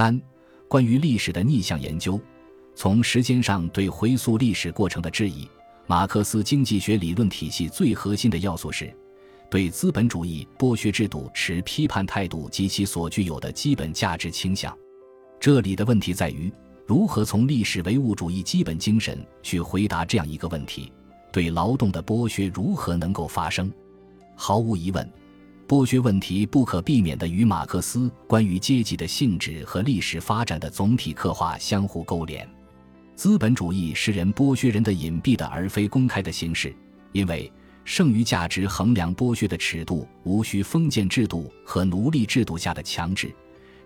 [0.00, 0.18] 三、
[0.66, 2.18] 关于历史的逆向研究，
[2.74, 5.46] 从时间上对回溯历史过程的质疑。
[5.86, 8.90] 马克思经济学理论体系最核心的要素是，
[9.50, 14.74] 对资本主义剥削制度持批判态度及其所具有的基本价值倾向。
[15.38, 16.50] 这里的问题在于，
[16.86, 20.90] 如何从历史唯物主义基本精神去回答这样一个问题：
[21.30, 23.70] 对劳动的剥削如何能够发生？
[24.34, 25.06] 毫无疑问，
[25.70, 32.44] 剥削问题不可避免地与马克思关于阶级的性质和历史发展的总体刻画相互勾连。
[33.14, 36.74] 资本主义是人剥削人的隐蔽的而非公开的形式，
[37.12, 37.48] 因为
[37.84, 43.32] 剩余价值衡量剥削的尺度无需封建制度和奴隶制度下的强制，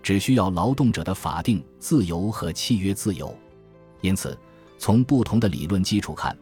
[0.01, 3.37] 只需要劳动者的法定自由和契约自由。
[4.01, 4.35] 因此，
[4.79, 6.35] 从不同的理论基础看，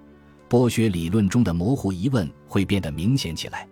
[0.49, 3.67] 剥削理论中的模糊疑问会变得明显起来。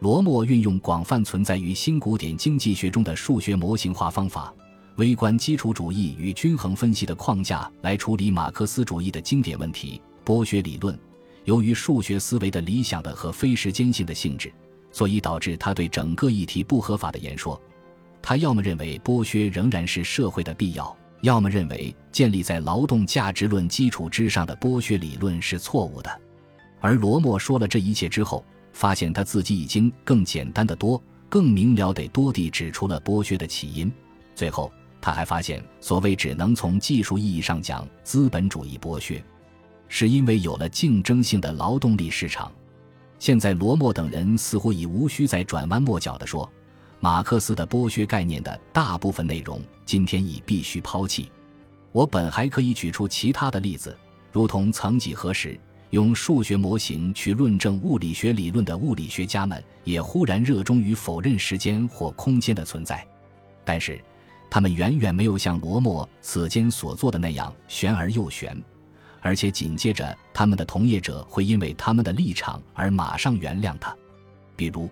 [0.00, 4.52] 罗默运用广泛存在于新古典经济学中的数学模型化方法。
[4.96, 10.98] 微观基础主义与均衡分析的框架来处理马克思主义的经典问题——剥削理论。
[11.44, 14.52] 由于数学思维的理想的和非时间性的性质，
[14.90, 17.60] 所以导致他对整个议题不合法的言说。
[18.20, 26.20] 他要么认为剥削仍然是社会的必要，要么认为建立在劳动价值论基础之上的剥削理论是错误的。
[26.80, 28.44] 而罗默说了这一切之后，
[28.76, 33.90] 发现他自己已经更简单的多、更明了得多地指出了剥削的起因。
[34.34, 34.70] 最后。
[34.98, 39.22] 他还发现，所谓只能从技术意义上讲资本主义剥削，
[39.86, 42.50] 是因为有了竞争性的劳动力市场。
[43.16, 46.50] 现在，罗默等人似乎已无需再转弯抹角地说，
[46.98, 51.30] 马克思的剥削概念的大部分内容今天已必须抛弃。
[51.92, 53.96] 我本还可以举出其他的例子，
[54.32, 55.56] 如同曾几何时
[55.90, 63.06] 用数学模型去论证物理学理论的物理学家们，也忽然热衷于否认时间或空间的存在。
[63.64, 64.00] 但是。
[64.48, 68.56] 他们远远没有像罗默此间所做的那样玄而又玄，
[69.20, 73.94] 而且紧接着，他们的同业者会因为他们的立场而马上原谅他。
[74.54, 74.88] 比如，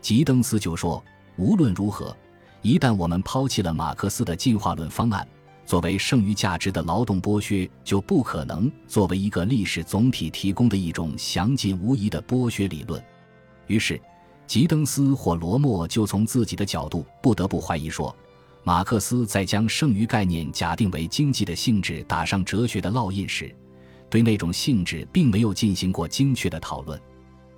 [0.00, 1.02] 吉登斯就说
[1.38, 2.14] ：“无论如何，
[2.62, 5.26] 一旦我们抛弃了马克思的进化论方案，
[5.66, 13.02] 作为剩余价值的劳动剥削就不可能作为一个历史总体提供的一种详尽无疑的剥削理论。”
[13.66, 14.00] 于是，
[14.46, 18.14] 吉登斯或罗默就从自己的角度不得不怀疑说。
[18.62, 23.54] 马克思在将剩余概念假定为经济的性质打上哲学的烙印时，
[24.10, 27.00] 对那种性质并没有进行过精确的讨论。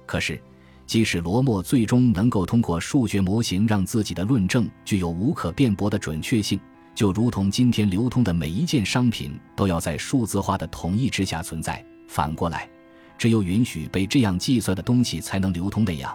[0.04, 0.38] 可是，
[0.86, 6.60] 即使罗默最终能够通过数学模型让自己的论证具有无可辩驳的准确性，
[6.98, 12.68] 就如同今天流通的每一件商品都要在数字化的统一之下存在，反过来，
[13.16, 16.12] 只有允许被这样计算的东西才能流通那样，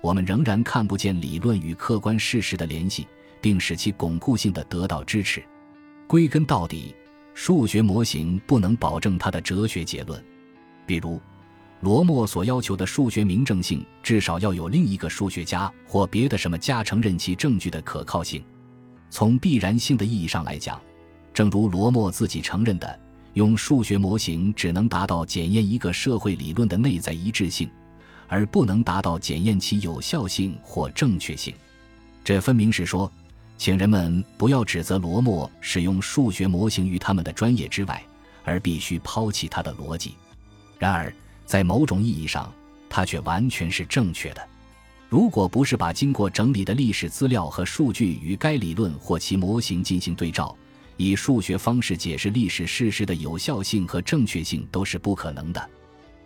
[0.00, 3.08] 我们仍然看不见理论与客观事实的联系。
[3.40, 5.42] 并使其巩固性的得到支持。
[6.06, 6.94] 归根到底，
[7.34, 10.22] 数学模型不能保证它的哲学结论。
[10.86, 11.20] 比如，
[11.80, 18.44] 罗默所要求的数学明证性，至少要有另一个数学家或别的什么家承认其证据的可靠性。
[19.10, 20.80] 从必然性的意义上来讲，
[21.34, 22.98] 正如罗默自己承认的，
[23.34, 27.68] 用数学模型只能达到检验一个社会理论的内在一致性，
[28.28, 31.52] 而不能达到检验其有效性或正确性。
[32.24, 33.10] 这分明是说。
[33.58, 38.02] 请人们不要指责罗默使用数学模型于他们的专业之外，
[38.42, 40.14] 而必须抛弃他的逻辑。
[40.78, 42.50] 然而，在某种意义上，
[42.88, 44.48] 他却完全是正确的。
[45.10, 50.56] 如果不是把经过整理的历史资料和数据与该理论或其模型进行对照，
[50.96, 55.70] 以数学方式解释历史事实的有效性和正确性都是不可能的。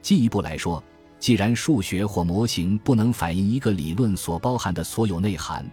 [0.03, 0.85] 进一步来说，
[1.19, 5.67] 既然数学或模型不能反映一个理论所包含的所有内涵，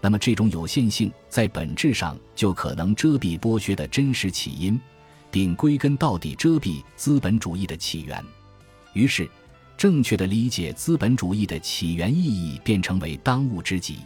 [0.00, 4.80] 那么，这种有限性在本质上就可能遮蔽剥削的真实起因，
[5.30, 8.24] 并归根到底遮蔽资本主义的起源。
[8.94, 9.28] 于是，
[9.76, 13.98] 正确的理解资本主义的起源意义便成为当务之急。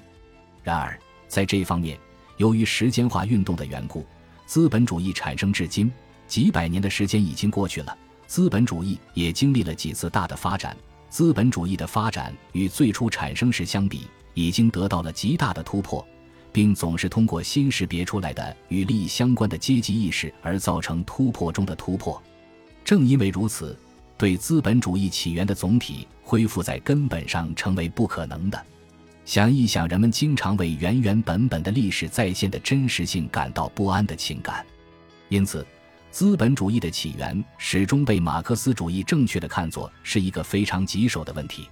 [0.62, 1.98] 然而，在这方面，
[2.36, 4.06] 由于时间化运动的缘故，
[4.46, 5.90] 资本主义产生至今
[6.26, 10.76] 几百年的时间已经过去了，资本主义也经历了几次大的发展。
[11.08, 14.06] 资本主义的发展与最初产生时相比。
[14.34, 16.06] 已经得到了极大的突破，
[16.52, 22.22] 并总是通过新识别出来的与利益相关的阶级意识而造成突破中的突破。
[22.84, 23.76] 正因为如此，
[24.18, 28.66] 对资本主义起源的总体恢复在根本上成为不可能的。
[29.24, 34.66] 想一想，人们经常为原原本本的历史再现的真实性感到不安的情感。
[35.28, 35.64] 因此，
[36.10, 41.68] 资本主义的起源始终被马克思主义正确的看作是一个非常棘手的问题，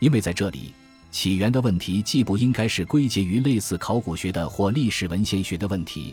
[0.00, 0.72] 因为在这里。
[1.10, 6.12] 起源的问题既不应该是归结于类似考古学的或历史文献学的问题，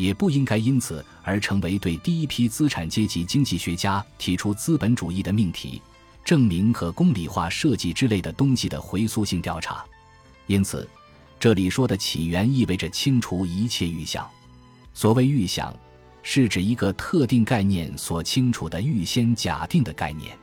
[0.00, 5.82] 也不应该因此而成为对第一批资产阶级经济学家提出资本主义的命题、
[6.24, 9.84] 证明和公理化设计之类的东西的回溯性调查。
[10.46, 10.88] 因此，
[11.38, 14.26] 这里说的起源意味着清除一切预想。
[14.94, 15.76] 所谓预想，
[16.22, 20.34] 是指一个特定概念所清楚的预先假定的概念。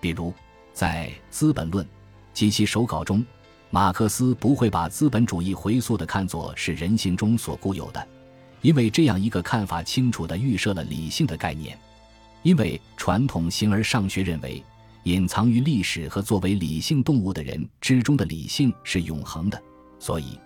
[0.00, 0.34] 比如，
[0.72, 1.86] 在《资本论》
[2.34, 3.24] 及其手稿中，
[3.70, 8.04] 马克思不会把资本主义回溯的看作是人性中所固有的，
[8.60, 11.78] 因为这样一个看法清楚地预设了理性的概念。
[12.42, 14.62] 因为传统形而上学认为，
[15.04, 19.60] 隐藏于历史和作为理性动物的人之中的理性是永恒的，
[19.98, 20.38] 所以，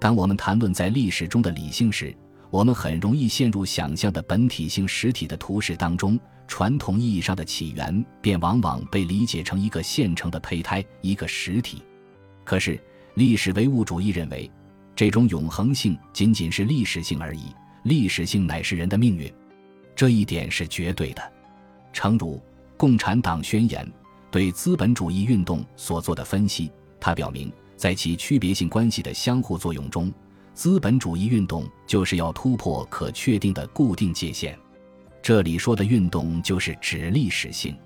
[0.00, 2.14] 当我们谈论在历史中的理性时，
[2.50, 6.18] 我们很容易陷入想象的本体性实体的图式当中。
[6.48, 11.82] 传统意义上的起源，便往往被理解成一个现成的胚胎，一个实体。
[12.44, 12.80] 可是，
[13.14, 14.48] 历史唯物主义认为，
[14.96, 19.30] 这种永恒性仅仅是历史性而已，历史性乃是人的命运。
[19.94, 21.32] 这一点是绝对的。
[21.92, 22.36] 诚如
[22.78, 23.84] 《共产党宣言》
[24.30, 30.10] 对资本主义运动所做的分析，它表明，在其区别性关系的相互作用中，
[30.54, 34.58] 资本主义运动就是要突破可确定的固定界限。
[35.22, 37.76] 这里说的运动就是指历史性，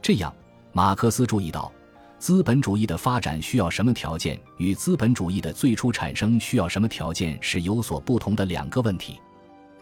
[0.00, 0.32] 这样，
[0.72, 1.72] 马克思注意到，
[2.24, 9.20] 资本主义的发展需要什么条件，与资本主义的最初产生需要什么条件是有所不同的两个问题。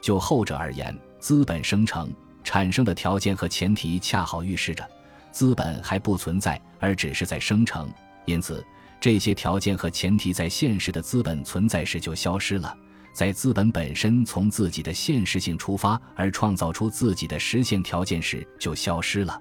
[0.01, 2.13] 就后者而言，资本生成
[2.43, 4.85] 产生的条件和前提恰好预示着
[5.31, 7.89] 资本还不存在，而只是在生成，
[8.25, 8.67] 因此
[9.01, 12.77] 这些条件和前提在现实的资本存在时就消失了。
[13.15, 19.41] 在资本本身从自己的现实性出发而创造出自己的实现条件时，就消失了。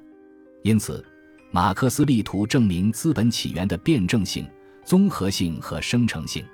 [0.62, 1.04] 因此，
[1.52, 4.50] 马克思力图证明资本起源的辩证性、
[4.86, 6.46] 综合性和生成性。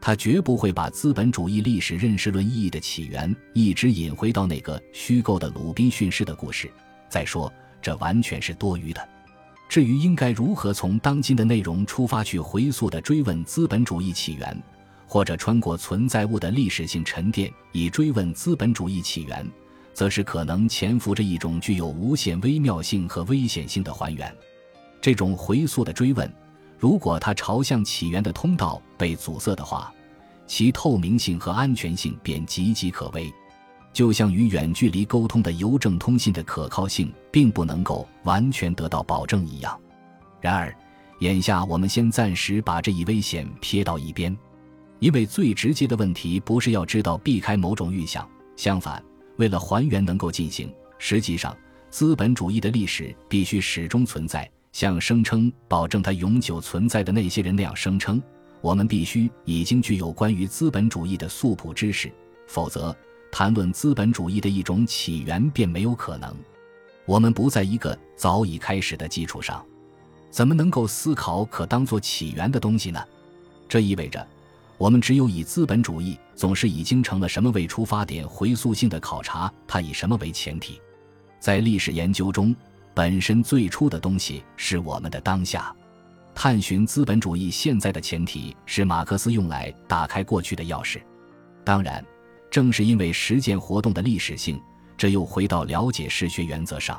[0.00, 6.70] 他绝不会把资本主义历史认识论意义的起源一直引回到那个虚构的鲁滨逊式的故事。
[7.10, 7.52] 再说，
[7.82, 9.08] 这完全是多余的。
[9.68, 14.62] 至于应该如何从当今的内容出发去回溯的追问资本主义起源。
[15.06, 19.44] 或者穿过存在物的历史性沉淀，以追问资本主义起源，
[19.92, 24.34] 则是可能潜伏着一种具有无限微妙性和危险性的还原。
[25.00, 26.30] 这种回溯的追问，
[26.78, 29.92] 如果它朝向起源的通道被阻塞的话，
[30.46, 33.32] 其透明性和安全性便岌岌可危。
[33.92, 39.76] 就像与远距离沟通的邮政通信的可靠性并不能够完全得到保证一样。
[40.40, 40.72] 然而，
[41.18, 44.36] 眼下我们先暂时把这一危险撇到一边。
[45.00, 49.02] 因为最直接的问题不是要知道避开某种预想，相反，
[49.40, 51.56] 为了还原能够进行，实际上
[51.88, 58.22] 资本主义的历史必须始终存在，像声称保证它永久存在的那些人那样声称。
[58.60, 62.12] 我们必须已经具有关于资本主义的素朴知识，
[62.46, 62.94] 否则
[63.32, 66.36] 谈论资本主义的一种起源便没有可能。
[67.06, 69.64] 我们不在一个早已开始的基础上，
[70.30, 73.02] 怎么能够思考可当作起源的东西呢？
[73.66, 74.24] 这意味着。
[74.76, 80.80] 我们只有以资本主义总是已经成了什么为出发点，回溯性的考察它以什么为前提。
[81.38, 82.56] 在历史研究中，
[82.94, 85.70] 本身最初的东西是我们的当下。
[86.34, 91.02] 探寻资本主义现在的前提是马克思用来打开过去的钥匙。
[91.62, 92.02] 当然，
[92.50, 94.58] 正是因为实践活动的历史性，
[94.96, 96.98] 这又回到了解史学原则上。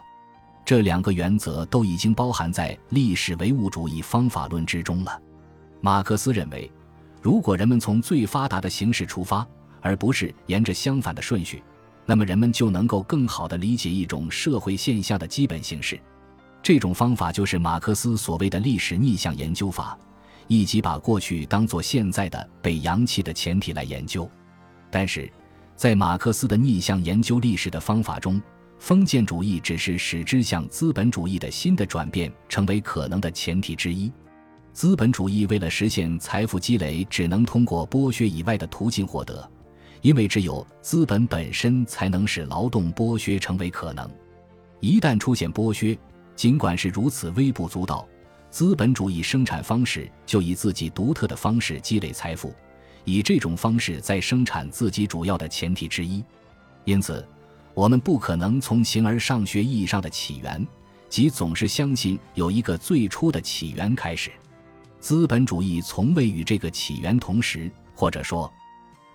[0.63, 5.19] 这两个原则都已经包含在历史唯物主义方法论之中了。
[5.81, 6.71] 马克思认为。
[7.21, 9.47] 如果人们从最发达的形式出发，
[9.79, 11.63] 而不是沿着相反的顺序，
[12.05, 15.99] 那么人们就能够更好地理解一种社会现象的基本形式。
[16.63, 19.97] 这种方法就是马克思所谓的历史逆向研究法，
[20.47, 24.29] 以及把过去当作现在的被扬弃的前提来研究。
[24.89, 25.31] 但是，
[25.75, 28.41] 在马克思的逆向研究历史的方法中，
[28.77, 34.11] 封建主义只是使之向资本主义的新的转变成为可能的前提之一。
[34.73, 39.49] 资本主义为了实现财富积累，只能通过剥削以外的途径获得，
[40.01, 44.09] 因为只有资本本身才能使劳动剥削成为可能。
[44.79, 45.97] 一旦出现剥削，
[46.35, 48.07] 尽管是如此微不足道，
[48.49, 52.53] 资本主义生产方式就以自己独特的方式积累财富，
[53.03, 56.23] 以这种方式在生产自己主要的前提之一。
[56.85, 57.27] 因此，
[57.73, 60.65] 我们不可能从形而上学意义上的起源，
[61.09, 64.31] 即总是相信有一个最初的起源开始。
[65.01, 68.49] 资本主义从未与这个起源同时，或者说，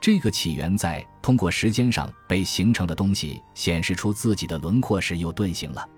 [0.00, 5.88] 这个起源在通过时间上被形成的东西显示出自己的轮廓时又遁形了。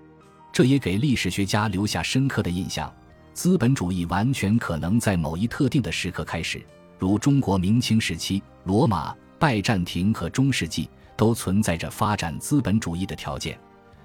[0.53, 2.93] 这也给历史学家留下深刻的印象。
[3.33, 6.63] 资本主义完全可能在某一特定的时刻开始，
[6.99, 13.59] 如中国明清时期、罗马、拜占庭和中世纪，都存在着发展资本主义的条件，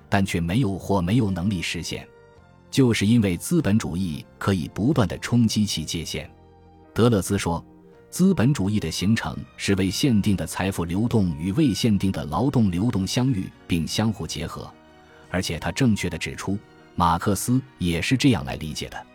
[0.09, 2.09] 但却没有或没有能力实现，
[2.75, 6.29] 就是因为资本主义可以不断的冲击其界限。
[6.93, 7.65] 德勒兹说，
[8.11, 14.69] 资本主义的形成是为限定的财富流动与未限定的劳动流动相遇并相互结合，
[15.31, 16.59] 而且他正确的指出，
[16.97, 19.07] 马克思也是这样来理解的。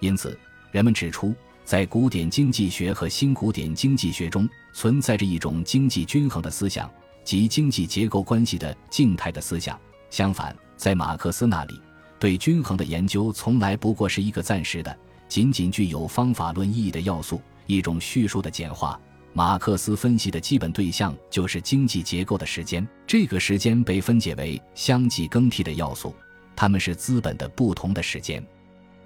[0.00, 0.38] 因此，
[0.70, 1.34] 人们指出。
[1.64, 6.90] 在古典经济学和新古典经济学中，存在着一种经济均衡的思想，
[7.24, 9.78] 即经济结构关系的静态的思想。
[10.08, 11.78] 相反，在马克思那里，
[12.18, 14.96] 对均衡的研究从来不过是一个暂时的、
[15.28, 19.00] 仅仅具有方法论意义的要素，一种叙述的简化。
[19.32, 26.14] 马克思分析的基本对象就是经济结构的时间，这个时间被分解为相继更替的要素，
[26.56, 28.44] 它们是资本的不同的时间，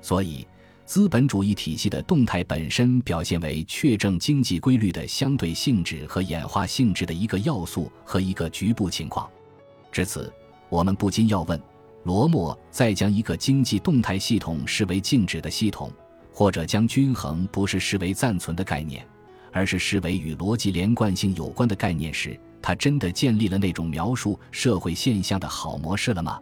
[0.01, 0.47] 所以。
[0.85, 9.31] 资本主义体系的动态本身表现为确证经济规律的相对性质和演化性质的一个要素和一个局部情况。
[9.93, 10.31] 至此，
[10.69, 11.59] 我们不禁要问：
[12.05, 15.91] 罗默在将一个经济动态系统视为静止的系统，
[16.33, 19.07] 或者将均衡不是视为暂存的概念，
[19.53, 26.41] 而是视为与逻辑连贯性有关的概念时，他真的建立了那种描述社会现象的好模式了吗？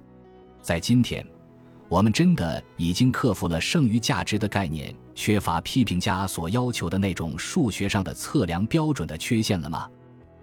[0.63, 1.25] 在今天。
[1.89, 9.91] 我们真的已经克服了剩余价值的概念，缺乏批评家所要求的那种数学上的测量标准的缺陷了吗？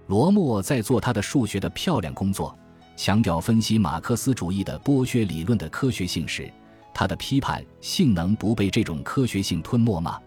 [0.07, 2.53] 罗默在做他的数学的漂亮工作，
[2.97, 6.51] 强调分析马克思主义的剥削理论的科学性时，
[6.91, 10.19] 他的批判性能不被这种科学性吞没吗？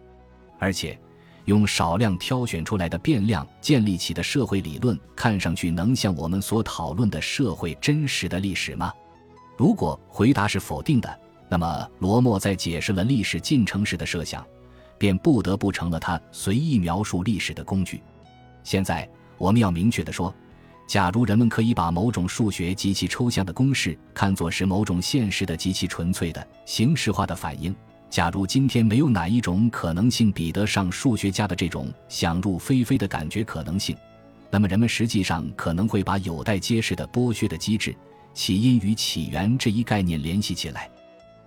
[0.61, 0.97] 而且，
[1.47, 8.93] 用少量挑选出来的变量建立起的社会理论，看上去能像我们所讨论的社会真实的历史吗？
[9.57, 14.47] 如果回答是否定的，那么罗默在解释了历史进程时的设想，
[14.97, 18.01] 便不得不成了他随意描述历史的工具。
[18.63, 19.09] 现在
[19.39, 20.33] 我们要明确地说，
[20.91, 27.73] 假如人们可以把某种数学极其抽象的公式看作是某种现实的极其纯粹的形式化的反应，
[28.11, 33.97] 假如今天没有哪一种可能性比得上数学家的这种想入非非的感觉可能性，
[34.51, 37.95] 那么人们实际上可能会把有待揭示的剥削的机制。
[38.35, 40.91] 起因与起源这一概念联系起来，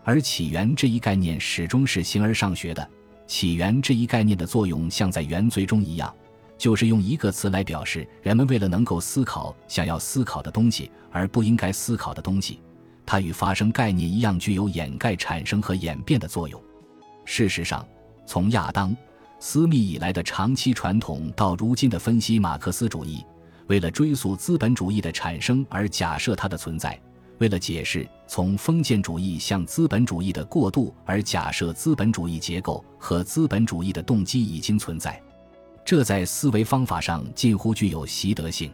[0.06, 2.90] 而起源这一概念始终是形而上学的。
[3.28, 6.14] 起源这一概念的作用像在原罪中一样，
[6.64, 12.62] 就是用一个词来表示人们为了能够思考想要思考的东西而不应该思考的东西。
[13.06, 16.58] 它与发生概念一样，具有掩盖产生和演变的作用。
[17.26, 17.86] 事实上，
[18.26, 18.92] 从亚当·
[19.42, 23.22] 斯密以来的长期传统到如今的分析马克思主义。
[23.68, 26.98] 为了追溯资本主义的产生而假设它的存在，
[27.40, 35.22] 为了解释从封建主义向资本主义的过渡而假设资本主义结构和资本主义的动机已经存在，
[35.86, 38.72] 这在思维方法上近乎具有习得性。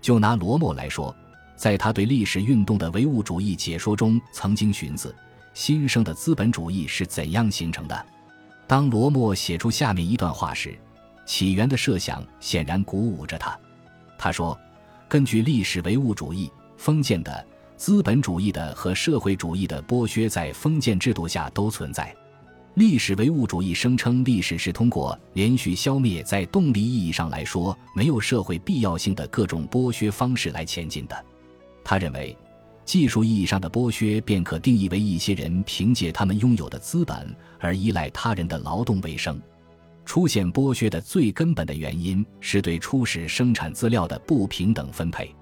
[0.00, 1.14] 就拿罗默来说，
[1.56, 5.14] 在他对历史运动的唯物主义解说中，曾经寻思
[5.54, 8.06] 新生的资本主义是怎样形成的。
[8.66, 10.78] 当罗默写出下面一段话时，
[11.24, 13.58] 起源的设想显然鼓舞着他。
[14.18, 14.58] 他说
[15.08, 22.14] ：“根据历史唯物主义，封建的、资本主义的和社会主义的剥削在封建制度下都存在。
[22.76, 31.24] 历史唯物主义声称，历史是通过连续消灭在动力意义上来说没有社会必要性的各种剥削方式来前进的。
[31.82, 32.36] 他认为，
[32.84, 39.40] 技术意义上的剥削便可定义为一些人凭借他们拥有的资本而依赖他人的劳动为生。”
[40.04, 45.34] 出现剥削的最根本的原因是对初始生产资料的不平等分配。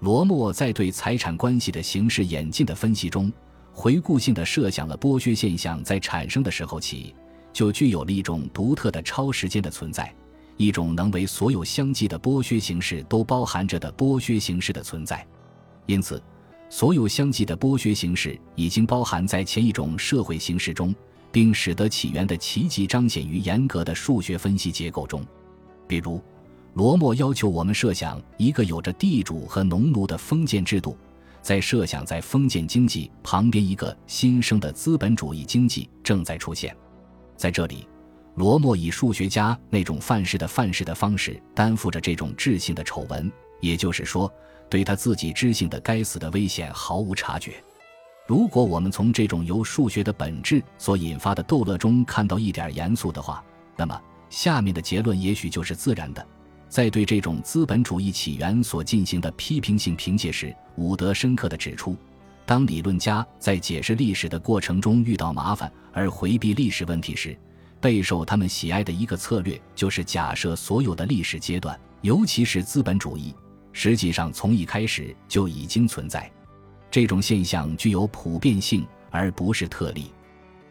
[0.00, 3.32] 罗默在对财产关系的形式演进的分析中，
[3.74, 7.14] 回顾性的设想了剥削现象在产生的时候起
[7.52, 10.14] 就具有了一种独特的超时间的存在，
[10.56, 15.26] 一种能为所有相继的剥削形式都包含着的剥削形式的存在。
[15.86, 16.22] 因此，
[16.70, 20.94] 所有相继的剥削形式已经包含在前一种社会形式中。
[21.34, 25.26] 并使得起源的奇迹彰显于严格的数学分析结构中，
[25.88, 26.22] 比如，
[26.74, 30.96] 罗默要求我们设想一个有着地主和农奴的封建制度，
[31.44, 36.74] 在设想在封建经济旁边一个新生的资本主义经济正在出现。
[37.36, 37.86] 在这里，
[38.36, 44.32] 罗默以数学家那种范式的范式的方式担负着这种智性的丑闻，也就是说，
[44.70, 47.62] 对他自己知性的该死的危险毫无察觉。
[48.26, 53.44] 如果我们从这种由数学的本质所引发的逗乐中看到一点严肃的话，
[53.76, 56.26] 那么下面的结论也许就是自然的。
[56.74, 61.96] 在对这种资本主义起源所进行的批评性评价时，伍德深刻地指出：
[62.44, 67.38] 当理论家在解释历史的过程中遇到麻烦而回避历史问题时，
[67.80, 73.32] 备受他们喜爱的一个策略就是假设所有的历史阶段，尤其是资本主义。
[73.72, 76.28] 实际上从一开始就已经存在。
[76.90, 80.10] 这种现象具有普遍性，而不是特例。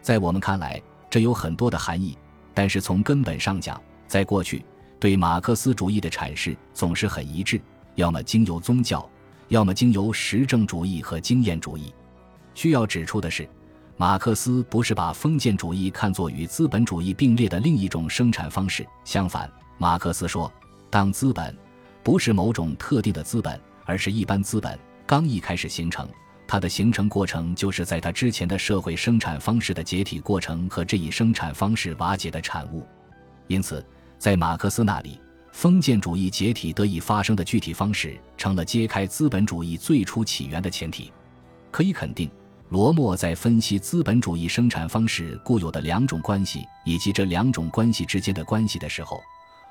[0.01, 2.17] 在我们看来，这有很多的含义，
[2.53, 4.65] 但是从根本上讲，在过去
[5.03, 7.59] 对马克思主义的阐释总是很一致，
[7.95, 9.05] 要么经由宗教，
[9.49, 11.93] 要么经由实证主义和经验主义。
[12.55, 13.45] 需要指出的是，
[13.97, 18.87] 马克思不是把封建主义看作与资本主义并列的另一种生产方式。
[19.03, 20.49] 相反，马克思说，
[20.89, 21.53] 当资本
[22.01, 24.79] 不是某种特定的资本，而是一般资本。
[25.05, 26.07] 刚一开始形成，
[26.47, 32.87] 它的形成过程就是在它之前的社会生产方式的解体过程和这一生产方式瓦解的产物。
[33.47, 33.85] 因此，
[34.23, 35.19] 在马克思那里，
[35.51, 41.11] 封建主义解体得以发生的具体方式，成了揭开资本主义最初起源的前提。
[41.69, 42.31] 可以肯定，
[42.69, 49.21] 罗默在分析资本主义生产方式固有的两种关系以及这两种关系之间的关系的时候，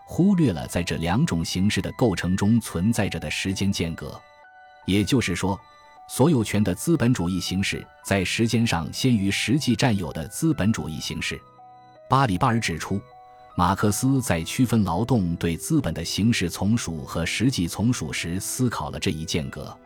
[0.05, 4.21] 忽略了在这两种形式的构成中存在着的时间间隔。
[4.85, 5.59] 也就是说，
[6.11, 11.41] 所有权的资本主义形式在时间上先于实际占有的资本主义形式。
[12.07, 13.01] 巴里巴尔指出，
[13.55, 19.77] 马克思在区分劳动对资本的形式从属和实际从属时，思考了这一间隔。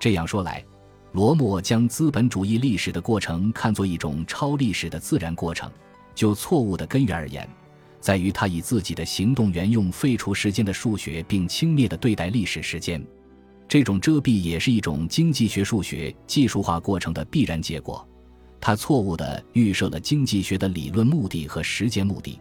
[0.00, 0.64] 这样说来，
[1.12, 5.70] 罗默将资本主义历史的过程看作一种超历史的自然过程，
[6.14, 7.46] 就错误的根源而言，
[8.00, 13.04] 在于他以自己的行动原用废除时间的数学，并轻蔑的对待历史时间。
[13.68, 18.06] 这种遮蔽也是一种经济学数学技术化过程的必然结果。
[18.58, 22.40] 他错误地预设了经济学的理论目的和实践目的，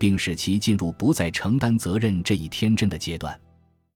[0.00, 3.38] 并使其进入不再承担责任这一天真的阶段。